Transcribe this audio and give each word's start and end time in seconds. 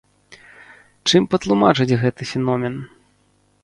Чым 1.11 1.29
патлумачыць 1.35 1.89
гэты 2.07 2.21
феномен? 2.35 2.75